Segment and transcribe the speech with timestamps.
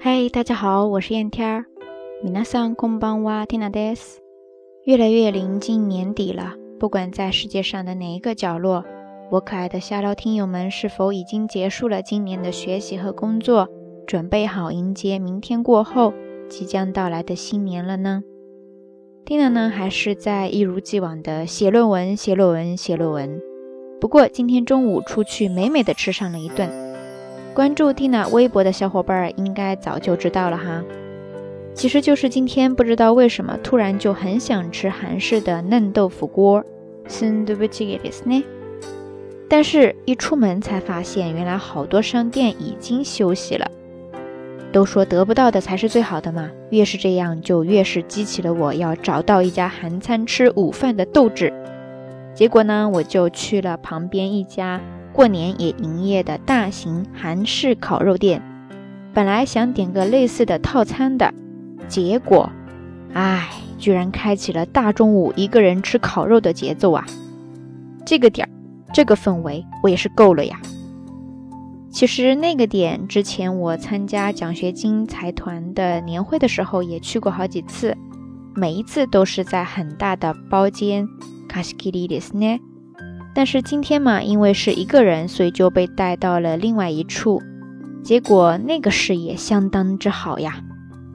[0.00, 1.64] 嗨，大家好，我是燕天儿。
[2.22, 4.20] 米娜桑空邦哇天娜德斯。
[4.84, 8.84] 越来越临近年底了，不管在世界上的哪一个角落，
[9.28, 13.68] 我可爱的下聊听友们是否已经结束了今年的学习和工作，
[14.06, 16.14] 准备好迎接明天过后
[16.48, 18.22] 即将到来的新年了呢？
[19.24, 23.40] 蒂娜呢，还是在一如既往的写论文、写论文、写论文。
[24.00, 26.87] 不过今天中午出去美美的吃上了一顿。
[27.54, 30.84] 关注蒂娜微博的小伙伴应该早就知道了哈。
[31.74, 36.64] 其实就是今天不知道为什么突然就很想吃韩式的嫩豆腐锅，
[37.46, 38.44] 对不起，呢。
[39.48, 43.66] 但是，一出门才发现，原来好多商店已经休息了。
[44.70, 51.52] 都说得不到的才是最好的嘛，越是这样，就越是激起了我要找到一家韩餐吃午饭的斗志。
[52.34, 54.80] 结果呢，我就去了旁边一家
[55.18, 58.40] 过年也营业的大型韩式烤肉店。
[59.12, 61.34] 本来想点个类似的套餐的，
[61.88, 62.48] 结果，
[63.14, 67.04] 唉，居然开启了大中午一个人吃烤肉的节奏啊！
[68.06, 68.50] 这个点儿，
[68.94, 70.60] 这个氛围，我也是够了呀。
[71.90, 77.96] 其实那个点之前我参加奖学金财团的年会的时候也去过好几次，
[78.54, 81.08] 每一次都是在很大的包间。
[81.48, 82.60] 卡西基里的斯呢？
[83.37, 87.41] 但是今天嘛，因为是一个人，所以就被带到了另外一处。
[88.03, 90.61] 结果那个视野相当之好呀，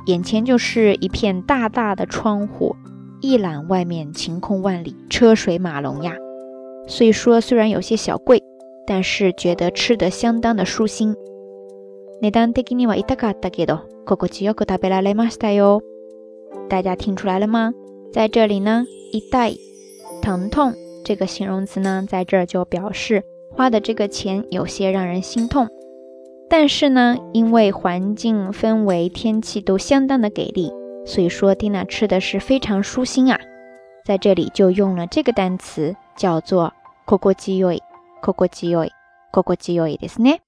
[0.07, 2.75] 眼前就是一片大大的窗户，
[3.21, 6.15] 一览外面晴空万里，车水马龙呀。
[6.87, 8.43] 所以说虽然有些小贵。
[8.91, 11.15] 但是觉得吃得相当的舒心。
[12.23, 15.83] 値段的にはいたかったけど、心地よく食べられましたよ。
[16.71, 17.75] 大家听出来了吗？
[18.15, 19.53] 在这里呢，一袋
[20.23, 20.73] 疼痛
[21.05, 25.69] 这个形容词呢，在这儿就表示花的这个钱有些让人心痛。
[26.49, 30.73] 但是呢，因为环境氛围、天气都相当的给力，
[31.05, 33.39] 所以说蒂娜吃的是非常舒心啊。
[34.05, 36.73] 在这里就用了这个单词，叫做
[37.07, 37.81] 心地よい。
[38.21, 38.91] ココチヨイ，
[39.33, 40.41] ココチヨイですね。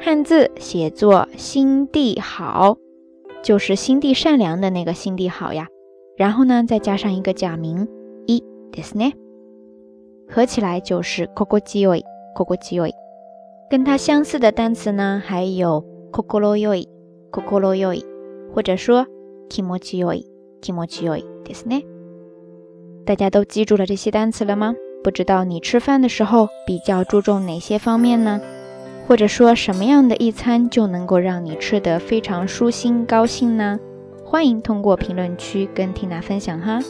[0.00, 2.78] 汉字写作心地好，
[3.42, 5.68] 就是心地善良的那个心地好呀。
[6.16, 7.86] 然后呢，再加上一个假名
[8.26, 9.12] 一ですね，
[10.28, 12.02] 合起来就是ココチヨイ，
[12.34, 12.92] ココチヨイ。
[13.70, 16.88] 跟它相似的单词呢，还有ココロヨイ，
[17.30, 18.04] ココロヨイ，
[18.54, 19.06] 或者说
[19.48, 20.26] 気持ちよい、
[20.60, 21.84] 気持ちよいですね。
[23.04, 24.74] 大家都记住了这些单词了吗？
[25.02, 28.40] 不知道你吃饭的时候比较注重哪些方面呢？
[29.08, 33.78] 或者说什么样的一餐就能够让你吃得非常舒心高兴呢？
[34.24, 36.80] 欢迎通过评论区跟缇娜分享哈。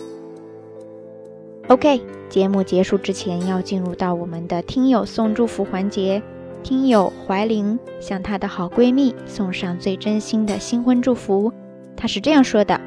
[1.70, 6.24] OK，节目结束之前要进入到我们的听友送祝福环节。
[6.64, 11.52] 听友怀玲向她的好闺蜜送上最真心的新婚祝福。
[11.98, 12.80] 她是这样说的：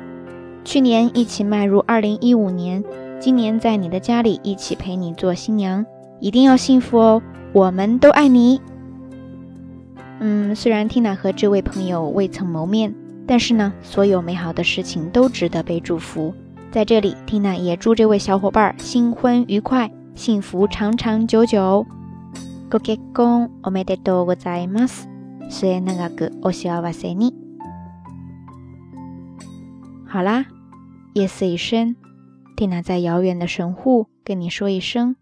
[0.64, 2.82] 去年一起迈入二零一五年。
[3.20, 5.84] 今年在你的家里一起陪你做新娘，
[6.18, 7.22] 一定要幸福哦！
[7.52, 8.62] 我们都爱你。
[10.20, 12.94] 嗯，虽然 Tina 和这位朋友未曾谋面，
[13.26, 16.32] 但是呢，所有美好的事情都值得被祝福。
[16.71, 21.85] 在这里，Tina 也祝这位小伙伴新婚愉快，幸福长长久久。
[22.69, 25.07] ご結婚おめでとうございます。
[25.49, 27.33] 末永くお幸せに。
[30.07, 30.45] 好啦，
[31.13, 31.95] 夜色已深。
[32.55, 35.15] 蒂娜在遥远的神户跟你说一声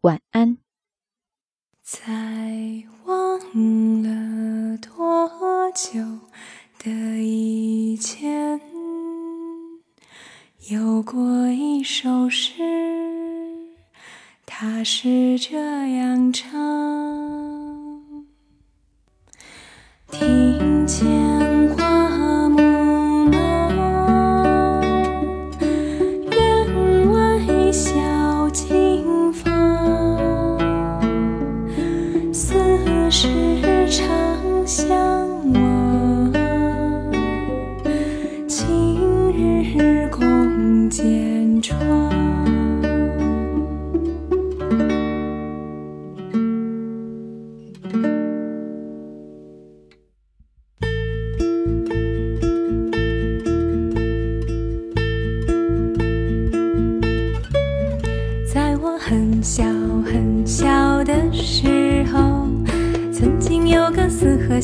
[0.00, 0.58] 晚安。
[1.82, 2.08] 在
[3.04, 3.38] 忘
[4.02, 5.28] 了多
[5.72, 6.00] 久
[6.78, 8.25] 的以前，
[10.69, 12.55] 有过一首诗，
[14.45, 15.57] 它是这
[15.95, 16.51] 样唱：
[20.11, 20.56] 听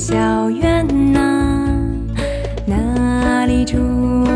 [0.06, 1.80] 小院呐
[2.66, 3.78] 那里住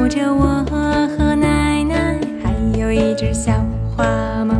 [0.07, 3.51] 着我和奶奶还有一只小
[3.93, 4.55] 花猫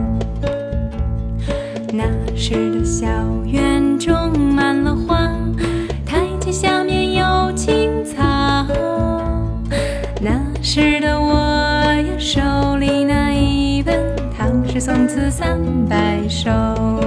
[1.94, 2.04] 那
[2.36, 3.07] 时的小
[3.45, 5.31] 院种满了花
[6.06, 8.21] 台阶下面有青草
[10.19, 15.57] 那时的我呀手里拿一本唐诗宋词三
[15.88, 17.06] 百首。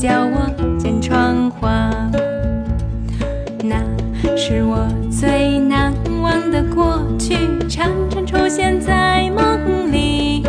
[0.00, 1.90] 还会教我剪窗花。
[3.62, 3.76] 那
[4.36, 5.92] 是我最难
[6.22, 7.36] 忘的过去，
[7.68, 10.42] 常常出现在梦里。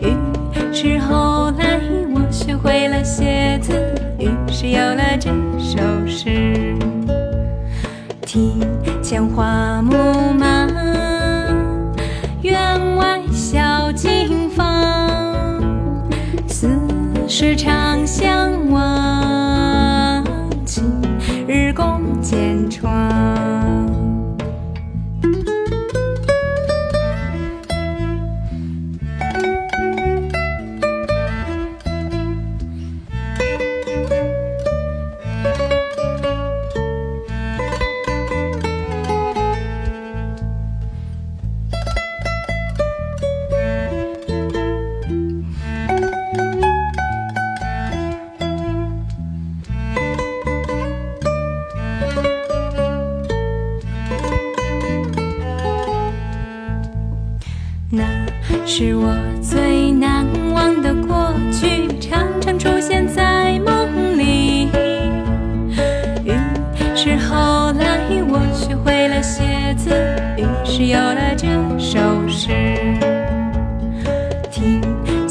[0.00, 0.16] 于
[0.72, 1.78] 是后来
[2.14, 3.72] 我学会了写字。
[4.18, 6.74] 于是有了这首诗：
[8.22, 8.54] 提
[9.02, 9.77] 前花
[17.40, 20.24] 是长相望，
[20.64, 20.82] 今
[21.46, 22.97] 日共剪窗。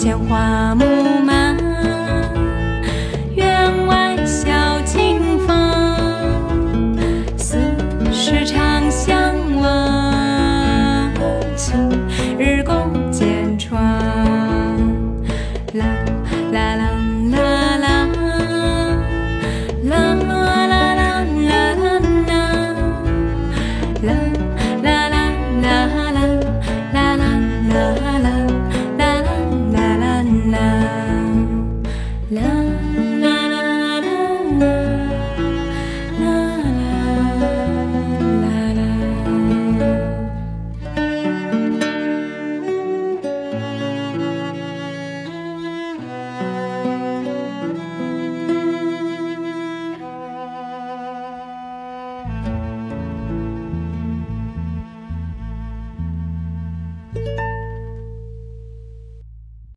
[0.08, 0.97] 千：花木。